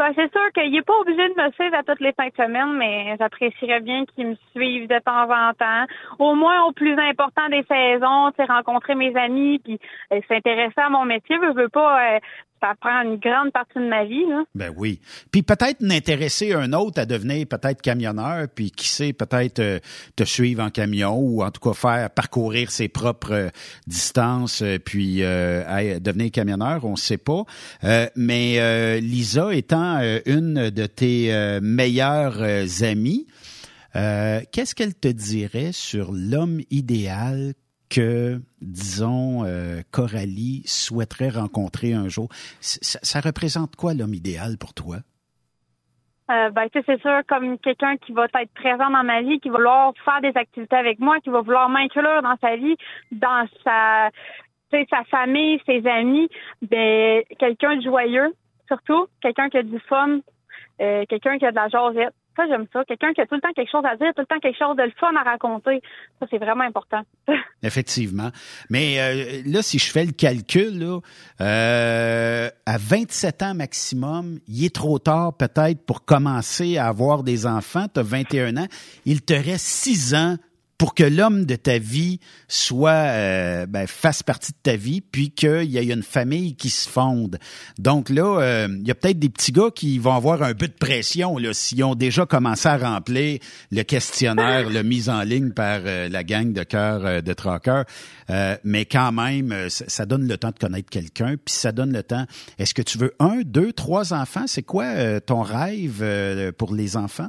Ben, 0.00 0.14
c'est 0.16 0.32
sûr 0.32 0.50
qu'il 0.54 0.72
n'est 0.72 0.80
pas 0.80 0.98
obligé 0.98 1.28
de 1.28 1.34
me 1.34 1.52
suivre 1.52 1.76
à 1.76 1.82
toutes 1.82 2.00
les 2.00 2.14
fins 2.14 2.28
de 2.28 2.34
semaine, 2.34 2.72
mais 2.78 3.16
j'apprécierais 3.18 3.80
bien 3.80 4.06
qu'il 4.06 4.28
me 4.28 4.36
suive 4.56 4.88
de 4.88 4.98
temps 5.00 5.28
en 5.30 5.52
temps. 5.52 5.84
Au 6.18 6.34
moins 6.34 6.64
au 6.64 6.72
plus 6.72 6.98
important 6.98 7.46
des 7.50 7.62
saisons, 7.64 8.32
c'est 8.34 8.46
rencontrer 8.46 8.94
mes 8.94 9.14
amis, 9.14 9.58
puis 9.58 9.78
euh, 10.14 10.20
s'intéresser 10.26 10.80
à 10.80 10.88
mon 10.88 11.04
métier. 11.04 11.36
Je 11.42 11.52
veux 11.52 11.68
pas 11.68 12.14
euh, 12.14 12.18
ça 12.60 12.74
prend 12.80 13.02
une 13.02 13.16
grande 13.16 13.52
partie 13.52 13.78
de 13.78 13.88
ma 13.88 14.04
vie. 14.04 14.26
Là. 14.28 14.44
Ben 14.54 14.72
oui. 14.76 15.00
Puis 15.32 15.42
peut-être 15.42 15.80
n'intéresser 15.80 16.52
un 16.52 16.72
autre 16.72 17.00
à 17.00 17.06
devenir 17.06 17.46
peut-être 17.46 17.80
camionneur, 17.80 18.46
puis 18.54 18.70
qui 18.70 18.88
sait 18.88 19.12
peut-être 19.12 19.60
euh, 19.60 19.78
te 20.16 20.24
suivre 20.24 20.62
en 20.62 20.70
camion 20.70 21.18
ou 21.18 21.42
en 21.42 21.50
tout 21.50 21.60
cas 21.60 21.74
faire 21.74 22.10
parcourir 22.10 22.70
ses 22.70 22.88
propres 22.88 23.32
euh, 23.32 23.48
distances, 23.86 24.62
euh, 24.62 24.78
puis 24.78 25.20
devenir 25.20 26.30
camionneur, 26.30 26.84
on 26.84 26.92
ne 26.92 26.96
sait 26.96 27.18
pas. 27.18 27.44
mais 28.16 29.00
Lisa 29.00 29.54
étant 29.54 30.00
une 30.26 30.70
de 30.70 30.86
tes 30.86 31.60
meilleures 31.60 32.42
amies, 32.82 33.26
qu'est-ce 33.94 34.74
qu'elle 34.74 34.94
te 34.94 35.08
dirait 35.08 35.72
sur 35.72 36.12
l'homme 36.12 36.60
idéal 36.70 37.54
que, 37.90 38.40
disons, 38.60 39.44
euh, 39.44 39.82
Coralie 39.90 40.62
souhaiterait 40.66 41.28
rencontrer 41.28 41.92
un 41.92 42.08
jour. 42.08 42.28
Ça, 42.60 43.20
représente 43.20 43.76
quoi 43.76 43.94
l'homme 43.94 44.14
idéal 44.14 44.56
pour 44.58 44.72
toi? 44.72 44.96
Euh, 46.30 46.50
ben, 46.50 46.68
c'est 46.72 47.00
sûr, 47.00 47.20
comme 47.28 47.58
quelqu'un 47.58 47.96
qui 47.96 48.12
va 48.12 48.26
être 48.26 48.54
présent 48.54 48.88
dans 48.90 49.02
ma 49.02 49.20
vie, 49.22 49.40
qui 49.40 49.48
va 49.48 49.56
vouloir 49.56 49.92
faire 50.04 50.20
des 50.20 50.36
activités 50.38 50.76
avec 50.76 51.00
moi, 51.00 51.18
qui 51.20 51.30
va 51.30 51.40
vouloir 51.40 51.68
m'inclure 51.68 52.22
dans 52.22 52.36
sa 52.40 52.54
vie, 52.56 52.76
dans 53.10 53.48
sa, 53.64 54.10
sa 54.70 55.04
famille, 55.10 55.60
ses 55.66 55.84
amis, 55.88 56.28
ben, 56.62 57.22
quelqu'un 57.38 57.76
de 57.76 57.82
joyeux, 57.82 58.32
surtout, 58.68 59.08
quelqu'un 59.20 59.48
qui 59.48 59.56
a 59.56 59.64
du 59.64 59.80
fun, 59.80 60.20
euh, 60.80 61.04
quelqu'un 61.08 61.38
qui 61.38 61.46
a 61.46 61.50
de 61.50 61.56
la 61.56 61.68
jasette. 61.68 62.14
Ça, 62.36 62.44
j'aime 62.48 62.66
ça. 62.72 62.84
Quelqu'un 62.84 63.12
qui 63.12 63.20
a 63.20 63.26
tout 63.26 63.34
le 63.34 63.40
temps 63.40 63.52
quelque 63.54 63.70
chose 63.70 63.84
à 63.84 63.96
dire, 63.96 64.12
tout 64.14 64.22
le 64.22 64.26
temps 64.26 64.38
quelque 64.40 64.58
chose 64.58 64.76
de 64.76 64.82
le 64.82 64.92
fun 64.98 65.14
à 65.16 65.22
raconter. 65.22 65.82
Ça, 66.20 66.26
c'est 66.30 66.38
vraiment 66.38 66.64
important. 66.64 67.02
Effectivement. 67.62 68.30
Mais 68.70 69.00
euh, 69.00 69.42
là, 69.46 69.62
si 69.62 69.78
je 69.78 69.90
fais 69.90 70.04
le 70.04 70.12
calcul, 70.12 70.78
là, 70.78 71.00
euh, 71.40 72.48
à 72.66 72.78
27 72.78 73.42
ans 73.42 73.54
maximum, 73.54 74.38
il 74.46 74.64
est 74.64 74.74
trop 74.74 74.98
tard 74.98 75.36
peut-être 75.36 75.84
pour 75.84 76.04
commencer 76.04 76.78
à 76.78 76.86
avoir 76.86 77.22
des 77.22 77.46
enfants. 77.46 77.86
Tu 77.92 78.00
as 78.00 78.04
21 78.04 78.56
ans. 78.56 78.68
Il 79.04 79.22
te 79.22 79.34
reste 79.34 79.66
6 79.66 80.14
ans 80.14 80.36
pour 80.80 80.94
que 80.94 81.04
l'homme 81.04 81.44
de 81.44 81.56
ta 81.56 81.76
vie 81.76 82.20
soit 82.48 82.90
euh, 82.92 83.66
ben, 83.66 83.86
fasse 83.86 84.22
partie 84.22 84.52
de 84.52 84.56
ta 84.62 84.76
vie, 84.76 85.02
puis 85.02 85.30
qu'il 85.30 85.64
y 85.64 85.76
ait 85.76 85.84
une 85.84 86.02
famille 86.02 86.56
qui 86.56 86.70
se 86.70 86.88
fonde. 86.88 87.38
Donc 87.78 88.08
là, 88.08 88.40
euh, 88.40 88.68
il 88.80 88.88
y 88.88 88.90
a 88.90 88.94
peut-être 88.94 89.18
des 89.18 89.28
petits 89.28 89.52
gars 89.52 89.68
qui 89.74 89.98
vont 89.98 90.14
avoir 90.14 90.42
un 90.42 90.54
peu 90.54 90.68
de 90.68 90.72
pression 90.72 91.36
là, 91.36 91.52
s'ils 91.52 91.84
ont 91.84 91.94
déjà 91.94 92.24
commencé 92.24 92.66
à 92.66 92.78
remplir 92.78 93.40
le 93.70 93.82
questionnaire, 93.82 94.70
le 94.70 94.82
mis 94.82 95.10
en 95.10 95.20
ligne 95.20 95.50
par 95.50 95.80
euh, 95.84 96.08
la 96.08 96.24
gang 96.24 96.50
de 96.50 96.62
cœur 96.62 97.22
de 97.22 97.32
traqueurs. 97.34 97.84
mais 98.64 98.86
quand 98.86 99.12
même, 99.12 99.68
ça, 99.68 99.84
ça, 99.86 100.06
donne 100.06 100.26
le 100.26 100.38
temps 100.38 100.50
de 100.50 100.58
connaître 100.58 100.88
quelqu'un, 100.88 101.36
puis 101.36 101.54
ça 101.54 101.72
donne 101.72 101.92
le 101.92 102.02
temps. 102.02 102.24
Est-ce 102.58 102.72
que 102.72 102.80
tu 102.80 102.96
veux 102.96 103.12
un, 103.18 103.42
deux, 103.44 103.74
trois 103.74 104.14
enfants? 104.14 104.44
C'est 104.46 104.62
quoi 104.62 105.20
ton 105.20 105.42
rêve 105.42 106.52
pour 106.56 106.74
les 106.74 106.96
enfants? 106.96 107.28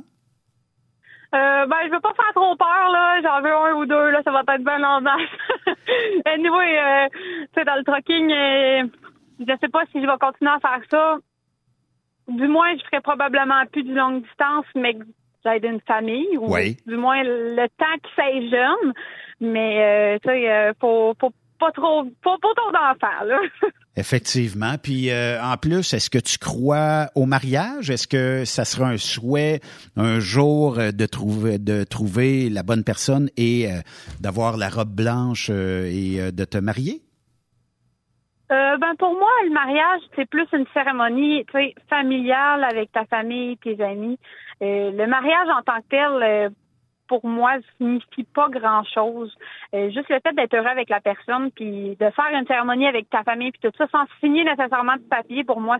Euh, 1.33 1.65
ben, 1.65 1.77
je 1.85 1.91
veux 1.91 1.99
pas 1.99 2.13
faire 2.13 2.33
trop 2.35 2.55
peur, 2.55 2.91
là. 2.91 3.21
J'en 3.21 3.41
veux 3.41 3.53
un 3.53 3.73
ou 3.75 3.85
deux, 3.85 4.09
là. 4.09 4.21
Ça 4.23 4.31
va 4.31 4.41
être 4.41 4.63
bien 4.63 4.83
en 4.83 5.01
anyway, 6.25 6.79
euh, 6.79 7.07
tu 7.11 7.47
sais, 7.55 7.65
dans 7.65 7.75
le 7.75 7.83
trucking, 7.83 8.31
euh, 8.31 8.87
je 9.39 9.57
sais 9.61 9.69
pas 9.69 9.83
si 9.91 10.01
je 10.01 10.07
vais 10.07 10.17
continuer 10.19 10.51
à 10.51 10.59
faire 10.59 10.81
ça. 10.89 11.17
Du 12.27 12.47
moins, 12.47 12.75
je 12.77 12.83
ferai 12.85 13.01
probablement 13.01 13.65
plus 13.71 13.83
de 13.83 13.93
longue 13.93 14.23
distance, 14.23 14.65
mais 14.75 14.97
j'aide 15.45 15.63
une 15.63 15.81
famille. 15.81 16.37
Ou 16.37 16.53
du 16.85 16.97
moins, 16.97 17.23
le 17.23 17.67
temps 17.77 17.97
que 18.03 18.09
c'est 18.15 18.49
jeune. 18.49 18.93
Mais, 19.39 20.15
euh, 20.15 20.19
tu 20.19 20.29
sais, 20.29 20.51
euh, 20.51 20.73
pour, 20.79 21.15
pour 21.15 21.31
pas 21.61 21.71
trop, 21.71 22.03
pas, 22.23 22.37
pas 22.41 22.53
trop 22.55 22.71
d'enfants, 22.71 23.25
là. 23.25 23.39
Effectivement. 23.97 24.75
Puis 24.81 25.11
euh, 25.11 25.41
en 25.41 25.57
plus, 25.57 25.93
est-ce 25.93 26.09
que 26.09 26.17
tu 26.17 26.37
crois 26.37 27.07
au 27.13 27.25
mariage? 27.25 27.89
Est-ce 27.89 28.07
que 28.07 28.45
ça 28.45 28.65
sera 28.65 28.87
un 28.87 28.97
souhait 28.97 29.59
un 29.97 30.19
jour 30.19 30.79
euh, 30.79 30.91
de 30.91 31.05
trouver 31.05 31.59
de 31.59 31.83
trouver 31.83 32.49
la 32.49 32.63
bonne 32.63 32.83
personne 32.83 33.29
et 33.37 33.67
euh, 33.67 33.81
d'avoir 34.21 34.57
la 34.57 34.69
robe 34.69 34.95
blanche 34.95 35.49
et 35.49 36.31
de 36.31 36.45
te 36.45 36.57
marier? 36.57 37.01
Ben 38.49 38.95
pour 38.99 39.13
moi, 39.13 39.29
le 39.45 39.53
mariage 39.53 40.01
c'est 40.15 40.29
plus 40.29 40.47
une 40.51 40.65
cérémonie, 40.73 41.45
familiale 41.89 42.65
avec 42.65 42.91
ta 42.91 43.05
famille, 43.05 43.57
tes 43.57 43.81
amis. 43.81 44.17
le 44.59 45.05
mariage 45.05 45.47
en 45.57 45.61
tant 45.61 45.79
que 45.81 45.87
tel, 45.89 46.51
pour 47.11 47.25
moi, 47.25 47.57
signifie 47.77 48.23
pas 48.23 48.47
grand-chose. 48.47 49.35
Euh, 49.75 49.91
juste 49.91 50.07
le 50.07 50.21
fait 50.23 50.33
d'être 50.33 50.53
heureux 50.53 50.67
avec 50.67 50.89
la 50.89 51.01
personne, 51.01 51.51
puis 51.51 51.97
de 51.99 52.09
faire 52.09 52.31
une 52.33 52.47
cérémonie 52.47 52.87
avec 52.87 53.09
ta 53.09 53.21
famille, 53.23 53.51
puis 53.51 53.69
tout 53.69 53.77
ça, 53.77 53.85
sans 53.91 54.05
signer 54.21 54.45
nécessairement 54.45 54.95
de 54.95 55.01
papier, 55.01 55.43
pour 55.43 55.59
moi, 55.59 55.77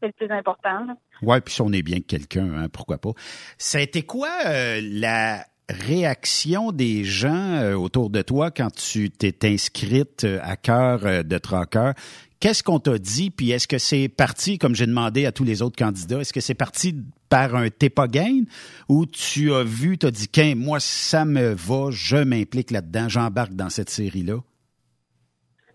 c'est 0.00 0.08
le 0.08 0.12
plus 0.12 0.34
important. 0.34 0.88
Oui, 1.22 1.40
puis 1.40 1.54
si 1.54 1.62
on 1.62 1.70
est 1.70 1.82
bien 1.82 2.00
que 2.00 2.06
quelqu'un, 2.06 2.50
hein, 2.52 2.66
pourquoi 2.72 2.98
pas. 2.98 3.12
Ça 3.58 3.78
a 3.78 3.80
été 3.80 4.02
quoi 4.02 4.28
euh, 4.44 4.80
la 4.82 5.44
réaction 5.68 6.72
des 6.72 7.04
gens 7.04 7.60
euh, 7.60 7.74
autour 7.74 8.10
de 8.10 8.22
toi 8.22 8.50
quand 8.50 8.74
tu 8.74 9.10
t'es 9.10 9.36
inscrite 9.44 10.26
à 10.42 10.56
cœur 10.56 11.24
de 11.24 11.38
Traqueur? 11.38 11.94
Qu'est-ce 12.38 12.62
qu'on 12.62 12.78
t'a 12.78 12.98
dit? 12.98 13.30
Puis 13.30 13.50
est-ce 13.50 13.66
que 13.66 13.78
c'est 13.78 14.08
parti, 14.08 14.58
comme 14.58 14.74
j'ai 14.74 14.86
demandé 14.86 15.24
à 15.24 15.32
tous 15.32 15.44
les 15.44 15.62
autres 15.62 15.76
candidats, 15.76 16.20
est-ce 16.20 16.32
que 16.32 16.40
c'est 16.40 16.54
parti 16.54 16.94
par 17.30 17.54
un 17.54 17.68
gain 17.68 18.42
ou 18.88 19.06
tu 19.06 19.52
as 19.52 19.62
vu, 19.64 19.98
tu 19.98 20.06
as 20.06 20.10
dit, 20.10 20.28
qu'un, 20.28 20.54
moi, 20.54 20.78
ça 20.80 21.24
me 21.24 21.54
va, 21.54 21.90
je 21.90 22.16
m'implique 22.16 22.70
là-dedans, 22.70 23.08
j'embarque 23.08 23.54
dans 23.54 23.70
cette 23.70 23.90
série-là? 23.90 24.36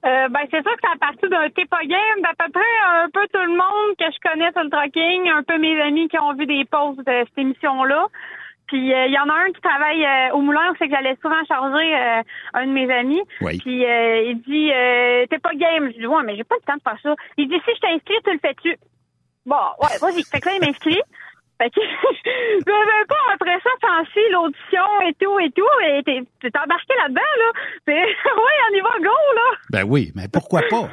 Euh, 0.03 0.30
ben, 0.30 0.39
c'est 0.50 0.62
sûr 0.63 0.72
que 0.72 0.82
c'est 0.82 0.96
à 0.96 0.98
partir 0.98 1.30
d'un 1.30 1.48
game 1.48 2.22
d'à 2.24 2.34
peu 2.38 2.51
près 2.51 2.74
un 2.89 3.10
peu 3.13 3.22
tout 3.32 3.39
le 3.39 3.53
monde 3.53 3.96
que 4.00 4.06
je 4.06 4.30
connais 4.30 4.51
sur 4.51 4.63
le 4.63 4.70
trucking, 4.70 5.30
un 5.30 5.44
peu 5.44 5.60
mes 5.60 5.80
amis 5.80 6.08
qui 6.10 6.18
ont 6.18 6.34
vu 6.34 6.48
des 6.48 6.65
posts 6.65 7.06
de 7.06 7.24
cette 7.25 7.38
émission-là. 7.38 8.08
Puis 8.72 8.80
il 8.80 9.12
y 9.12 9.20
en 9.20 9.28
a 9.28 9.34
un 9.34 9.51
qui 9.51 9.60
travaille 9.60 10.32
au 10.32 10.40
moulin, 10.40 10.74
c'est 10.80 10.88
que 10.88 10.96
j'allais 10.96 11.18
souvent 11.22 11.44
charger 11.46 11.94
un 12.54 12.66
de 12.66 12.72
mes 12.72 12.90
amis. 12.90 13.22
Oui. 13.42 13.60
Puis 13.60 13.84
il 13.84 14.42
dit 14.48 14.72
T'es 15.30 15.40
pas 15.40 15.54
game. 15.56 15.92
Je 15.92 16.00
dis 16.00 16.08
Ouais, 16.08 16.24
mais 16.24 16.38
j'ai 16.38 16.46
pas 16.46 16.56
le 16.56 16.66
temps 16.66 16.78
de 16.78 16.82
faire 16.82 16.98
ça. 17.04 17.16
Il 17.36 17.50
dit 17.50 17.62
Si 17.66 17.75
je 17.75 17.82
t'inscris, 17.82 18.16
tu 18.24 18.32
le 18.32 18.40
fais-tu? 18.40 18.78
Bon, 19.46 19.56
ouais, 19.82 19.98
vas-y. 20.00 20.24
Fait 20.24 20.40
que 20.40 20.48
là, 20.48 20.56
il 20.56 20.66
m'inscrit. 20.66 21.01
Fait 21.62 21.70
que 21.70 21.80
je 21.82 22.66
veux 22.66 23.06
pas 23.08 23.34
après 23.36 23.60
ça 23.62 23.70
penser 23.82 24.30
l'audition 24.32 25.01
et 25.08 25.13
tout 25.13 25.40
et 25.40 25.51
tout. 25.51 25.63
Et 25.86 26.01
t'es 26.04 26.58
embarqué 26.58 26.94
là-dedans, 26.98 27.22
là. 27.38 27.51
oui, 27.88 28.54
on 28.72 28.75
y 28.75 28.82
va, 28.82 28.90
go, 28.98 29.16
là. 29.36 29.58
Ben 29.70 29.84
oui, 29.84 30.12
mais 30.16 30.28
pourquoi 30.32 30.62
pas? 30.70 30.90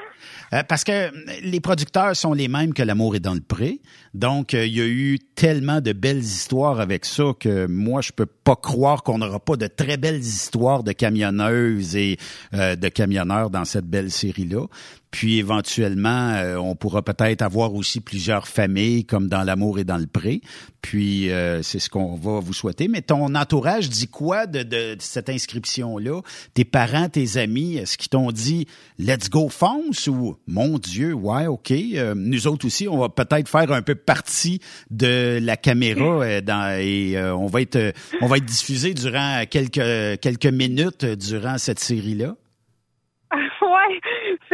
Euh, 0.52 0.62
parce 0.62 0.84
que 0.84 1.10
les 1.42 1.60
producteurs 1.60 2.16
sont 2.16 2.32
les 2.32 2.48
mêmes 2.48 2.72
que 2.72 2.82
L'amour 2.82 3.16
est 3.16 3.20
dans 3.20 3.34
le 3.34 3.40
pré. 3.40 3.80
Donc, 4.14 4.54
euh, 4.54 4.66
il 4.66 4.74
y 4.74 4.80
a 4.80 4.86
eu 4.86 5.18
tellement 5.34 5.80
de 5.80 5.92
belles 5.92 6.18
histoires 6.18 6.80
avec 6.80 7.04
ça 7.04 7.32
que 7.38 7.66
moi, 7.66 8.00
je 8.00 8.12
peux 8.12 8.26
pas 8.26 8.56
croire 8.56 9.02
qu'on 9.02 9.18
n'aura 9.18 9.40
pas 9.40 9.56
de 9.56 9.66
très 9.66 9.96
belles 9.96 10.20
histoires 10.20 10.82
de 10.82 10.92
camionneuses 10.92 11.96
et 11.96 12.16
euh, 12.54 12.76
de 12.76 12.88
camionneurs 12.88 13.50
dans 13.50 13.64
cette 13.64 13.86
belle 13.86 14.10
série-là. 14.10 14.66
Puis 15.10 15.38
éventuellement, 15.38 16.40
on 16.58 16.74
pourra 16.74 17.02
peut-être 17.02 17.42
avoir 17.42 17.74
aussi 17.74 18.00
plusieurs 18.00 18.46
familles 18.46 19.04
comme 19.04 19.28
dans 19.28 19.42
L'amour 19.42 19.78
et 19.78 19.84
dans 19.84 19.96
le 19.96 20.06
pré. 20.06 20.40
Puis 20.82 21.30
c'est 21.62 21.78
ce 21.78 21.88
qu'on 21.88 22.16
va 22.16 22.40
vous 22.40 22.52
souhaiter. 22.52 22.88
Mais 22.88 23.02
ton 23.02 23.34
entourage 23.34 23.88
dit 23.88 24.08
quoi 24.08 24.46
de, 24.46 24.62
de 24.62 24.96
cette 25.00 25.28
inscription-là? 25.28 26.20
Tes 26.54 26.64
parents, 26.64 27.08
tes 27.08 27.36
amis, 27.36 27.76
est-ce 27.76 27.96
qu'ils 27.98 28.10
t'ont 28.10 28.32
dit 28.32 28.66
«let's 28.98 29.30
go 29.30 29.48
fonce» 29.48 30.06
ou 30.08 30.36
mon 30.46 30.78
Dieu, 30.78 31.12
ouais, 31.12 31.46
OK. 31.46 31.70
Euh, 31.70 32.14
nous 32.16 32.46
autres 32.46 32.66
aussi, 32.66 32.88
on 32.88 32.98
va 32.98 33.08
peut-être 33.08 33.48
faire 33.48 33.72
un 33.72 33.82
peu 33.82 33.94
partie 33.94 34.60
de 34.90 35.38
la 35.40 35.56
caméra 35.56 36.22
euh, 36.22 36.40
dans, 36.40 36.78
et 36.78 37.16
euh, 37.16 37.34
on 37.34 37.46
va 37.46 37.60
être 37.60 37.92
on 38.20 38.26
va 38.26 38.38
être 38.38 38.44
diffusé 38.44 38.94
durant 38.94 39.44
quelques 39.48 40.20
quelques 40.20 40.46
minutes 40.46 41.04
durant 41.04 41.58
cette 41.58 41.80
série-là. 41.80 42.36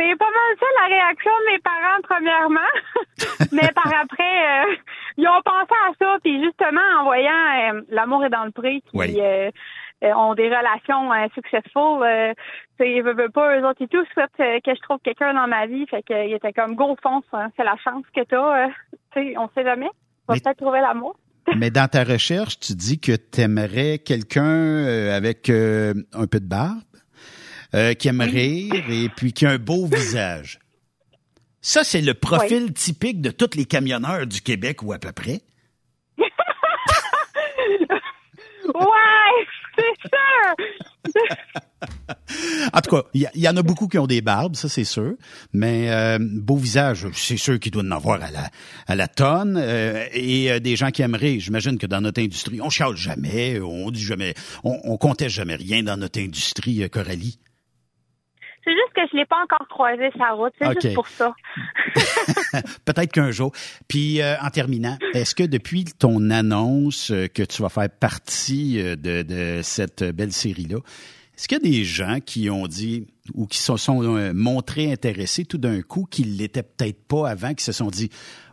C'est 0.06 0.16
pas 0.16 0.26
mal 0.26 0.56
ça 0.60 0.66
la 0.82 0.94
réaction 0.94 1.30
de 1.30 1.52
mes 1.52 1.58
parents 1.60 2.00
premièrement, 2.02 2.60
mais 3.52 3.70
par 3.74 3.92
après 4.00 4.76
ils 5.16 5.26
ont 5.26 5.42
pensé 5.42 5.72
à 5.88 5.92
ça 5.98 6.18
puis 6.22 6.42
justement 6.44 6.80
en 7.00 7.04
voyant 7.04 7.82
l'amour 7.88 8.24
est 8.24 8.30
dans 8.30 8.44
le 8.44 8.50
prix 8.50 8.82
qui 8.82 9.20
euh, 10.04 10.14
ont 10.14 10.34
des 10.34 10.48
relations 10.48 11.12
euh, 11.12 11.26
successful. 11.34 12.02
Euh, 12.02 12.34
ils 12.80 13.02
veulent 13.02 13.30
pas, 13.30 13.58
eux 13.58 13.66
autres 13.66 13.82
et 13.82 13.88
tout, 13.88 14.04
souhaitent 14.12 14.30
euh, 14.40 14.58
que 14.64 14.74
je 14.74 14.80
trouve 14.82 14.98
quelqu'un 15.02 15.32
dans 15.32 15.46
ma 15.46 15.66
vie. 15.66 15.86
Fait 15.86 16.02
qu'ils 16.02 16.34
étaient 16.34 16.52
comme, 16.52 16.74
go, 16.74 16.96
fonce, 17.02 17.24
hein, 17.32 17.50
c'est 17.56 17.64
la 17.64 17.76
chance 17.82 18.04
que 18.14 18.22
t'as. 18.24 18.68
sais, 19.14 19.34
on 19.38 19.48
sait 19.54 19.64
jamais. 19.64 19.88
On 20.28 20.34
va 20.34 20.40
peut-être 20.40 20.58
trouver 20.58 20.80
l'amour. 20.80 21.16
Mais 21.56 21.70
dans 21.70 21.88
ta 21.88 22.04
recherche, 22.04 22.58
tu 22.58 22.74
dis 22.74 22.98
que 22.98 23.12
tu 23.12 23.40
aimerais 23.40 23.98
quelqu'un 23.98 24.84
avec 25.14 25.50
un 25.50 26.26
peu 26.30 26.40
de 26.40 26.48
barbe, 26.48 26.80
qui 27.98 28.08
aime 28.08 28.20
rire 28.20 28.84
et 28.88 29.08
puis 29.08 29.32
qui 29.32 29.46
a 29.46 29.50
un 29.50 29.58
beau 29.58 29.86
visage. 29.86 30.60
Ça, 31.66 31.82
c'est 31.82 32.02
le 32.02 32.12
profil 32.12 32.74
typique 32.74 33.22
de 33.22 33.30
tous 33.30 33.56
les 33.56 33.64
camionneurs 33.64 34.26
du 34.26 34.42
Québec 34.42 34.82
ou 34.82 34.92
à 34.92 34.98
peu 34.98 35.12
près. 35.12 35.40
ouais! 36.18 36.24
C'est 39.76 39.82
sûr! 40.08 40.54
en 42.72 42.80
tout 42.80 42.90
cas, 42.90 43.02
il 43.14 43.28
y, 43.34 43.48
en 43.48 43.56
a 43.56 43.62
beaucoup 43.62 43.88
qui 43.88 43.98
ont 43.98 44.06
des 44.06 44.20
barbes, 44.20 44.56
ça 44.56 44.68
c'est 44.68 44.84
sûr. 44.84 45.14
Mais 45.54 45.90
euh, 45.90 46.18
beau 46.20 46.56
visage, 46.56 47.08
c'est 47.14 47.38
sûr 47.38 47.58
qu'il 47.58 47.72
doit 47.72 47.82
en 47.82 47.90
avoir 47.92 48.22
à 48.22 48.30
la, 48.30 48.50
à 48.86 48.94
la 48.94 49.08
tonne. 49.08 49.56
Euh, 49.56 50.04
et 50.12 50.52
euh, 50.52 50.60
des 50.60 50.76
gens 50.76 50.90
qui 50.90 51.00
aimeraient, 51.00 51.38
j'imagine 51.40 51.78
que 51.78 51.86
dans 51.86 52.02
notre 52.02 52.20
industrie, 52.20 52.60
on 52.60 52.68
chiale 52.68 52.94
jamais, 52.94 53.58
on 53.60 53.90
dit 53.90 54.02
jamais, 54.02 54.34
on, 54.64 54.78
on 54.84 54.98
conteste 54.98 55.34
jamais 55.34 55.56
rien 55.56 55.82
dans 55.82 55.96
notre 55.96 56.20
industrie, 56.20 56.88
Coralie. 56.90 57.38
C'est 58.64 58.70
juste 58.70 58.94
que 58.94 59.02
je 59.12 59.16
l'ai 59.18 59.26
pas 59.26 59.42
encore 59.42 59.68
croisé 59.68 60.10
sa 60.16 60.30
route. 60.30 60.52
C'est 60.58 60.80
juste 60.80 60.94
pour 60.94 61.06
ça. 61.06 61.34
Peut-être 62.86 63.12
qu'un 63.12 63.30
jour. 63.30 63.52
Puis 63.88 64.22
euh, 64.22 64.36
en 64.40 64.48
terminant, 64.48 64.96
est-ce 65.12 65.34
que 65.34 65.42
depuis 65.42 65.84
ton 65.84 66.30
annonce 66.30 67.10
euh, 67.10 67.26
que 67.26 67.42
tu 67.42 67.60
vas 67.60 67.68
faire 67.68 67.90
partie 67.90 68.80
euh, 68.80 68.96
de, 68.96 69.60
cette 69.62 70.02
belle 70.02 70.32
série-là, 70.32 70.78
est-ce 71.36 71.46
qu'il 71.48 71.58
y 71.58 71.60
a 71.60 71.70
des 71.70 71.84
gens 71.84 72.20
qui 72.24 72.48
ont 72.48 72.66
dit 72.66 73.06
ou 73.34 73.46
qui 73.46 73.58
se 73.58 73.76
sont 73.76 74.02
montrés 74.34 74.92
intéressés 74.92 75.44
tout 75.44 75.58
d'un 75.58 75.82
coup, 75.82 76.06
qui 76.08 76.22
l'étaient 76.22 76.62
peut-être 76.62 77.02
pas 77.06 77.28
avant, 77.28 77.54
qui 77.54 77.64
se 77.64 77.72
sont 77.72 77.88
dit 77.88 78.08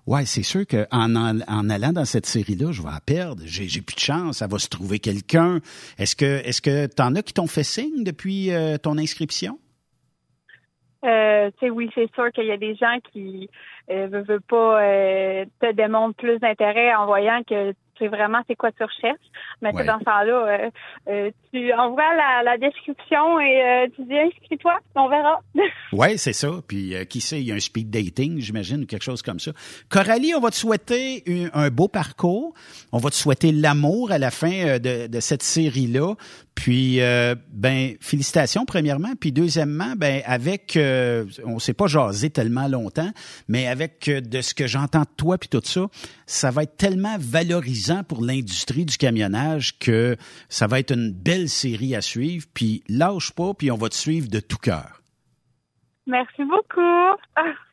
Ouais, 0.07 0.25
c'est 0.25 0.43
sûr 0.43 0.65
qu'en 0.65 1.15
en, 1.15 1.69
allant 1.69 1.93
dans 1.93 2.05
cette 2.05 2.25
série-là, 2.25 2.71
je 2.71 2.81
vais 2.81 2.89
la 2.89 2.99
perdre. 2.99 3.43
J'ai, 3.45 3.81
plus 3.81 3.95
de 3.95 3.99
chance. 3.99 4.37
Ça 4.37 4.47
va 4.47 4.57
se 4.57 4.67
trouver 4.67 4.97
quelqu'un. 4.97 5.59
Est-ce 5.99 6.15
que 6.15 6.41
est-ce 6.43 6.61
que 6.61 6.87
t'en 6.87 7.13
as 7.15 7.21
qui 7.21 7.33
t'ont 7.33 7.47
fait 7.47 7.63
signe 7.63 8.03
depuis 8.03 8.49
ton 8.81 8.97
inscription? 8.97 9.59
Euh, 11.03 11.49
oui, 11.63 11.89
c'est 11.95 12.13
sûr 12.13 12.31
qu'il 12.31 12.45
y 12.45 12.51
a 12.51 12.57
des 12.57 12.75
gens 12.75 12.97
qui 13.11 13.49
euh, 13.89 14.07
veulent, 14.07 14.41
pas 14.41 14.81
euh, 14.81 15.45
te 15.59 15.71
démontrent 15.73 16.15
plus 16.15 16.37
d'intérêt 16.39 16.93
en 16.93 17.05
voyant 17.05 17.41
que 17.47 17.73
c'est 17.97 18.07
vraiment 18.07 18.39
c'est 18.47 18.55
quoi 18.55 18.71
tu 18.71 18.83
recherches. 18.83 19.19
Mais 19.61 19.71
dans 19.71 19.99
ce 19.99 20.03
temps-là, 20.05 20.69
euh, 21.07 21.31
tu 21.51 21.73
envoies 21.73 22.15
la, 22.15 22.43
la 22.43 22.57
description 22.57 23.39
et 23.39 23.91
tu 23.95 24.03
dis 24.05 24.17
inscris-toi, 24.17 24.79
on 24.95 25.07
verra. 25.07 25.41
oui, 25.93 26.17
c'est 26.17 26.33
ça. 26.33 26.49
Puis 26.67 26.95
qui 27.09 27.21
sait, 27.21 27.41
il 27.41 27.47
y 27.47 27.51
a 27.51 27.55
un 27.55 27.59
speed 27.59 27.89
dating, 27.89 28.39
j'imagine, 28.39 28.83
ou 28.83 28.85
quelque 28.85 29.03
chose 29.03 29.21
comme 29.21 29.39
ça. 29.39 29.51
Coralie, 29.89 30.33
on 30.35 30.39
va 30.39 30.49
te 30.49 30.55
souhaiter 30.55 31.23
un, 31.53 31.69
beau 31.69 31.87
parcours. 31.87 32.53
On 32.91 32.97
va 32.97 33.09
te 33.09 33.15
souhaiter 33.15 33.51
l'amour 33.51 34.11
à 34.11 34.17
la 34.17 34.31
fin 34.31 34.79
de, 34.79 35.07
de 35.07 35.19
cette 35.19 35.43
série-là. 35.43 36.15
Puis, 36.55 36.99
ben, 37.51 37.95
félicitations 37.99 38.65
premièrement. 38.65 39.13
Puis 39.19 39.31
deuxièmement, 39.31 39.93
ben, 39.95 40.21
avec, 40.25 40.77
on 41.45 41.59
s'est 41.59 41.73
pas 41.73 41.87
jasé 41.87 42.29
tellement 42.29 42.67
longtemps, 42.67 43.11
mais 43.47 43.67
avec 43.67 44.09
de 44.09 44.41
ce 44.41 44.53
que 44.53 44.67
j'entends 44.67 45.01
de 45.01 45.15
toi 45.17 45.37
puis 45.37 45.49
tout 45.49 45.61
ça, 45.63 45.87
ça 46.25 46.51
va 46.51 46.63
être 46.63 46.77
tellement 46.77 47.15
valorisant 47.19 48.03
pour 48.03 48.23
l'industrie 48.23 48.85
du 48.85 48.97
camionnage 48.97 49.79
que 49.79 50.17
ça 50.49 50.67
va 50.67 50.79
être 50.79 50.91
une 50.91 51.11
belle 51.11 51.49
série 51.49 51.95
à 51.95 52.01
suivre. 52.01 52.45
Puis 52.53 52.83
lâche 52.87 53.31
pas, 53.31 53.53
puis 53.53 53.71
on 53.71 53.77
va 53.77 53.89
te 53.89 53.95
suivre 53.95 54.29
de 54.29 54.39
tout 54.39 54.57
cœur. 54.57 55.01
Merci 56.05 56.43
beaucoup. 56.43 57.17